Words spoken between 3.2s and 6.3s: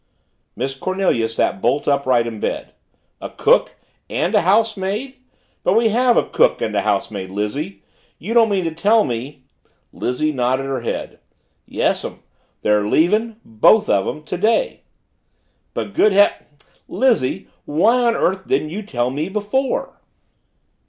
"A cook and a housemaid? But we have a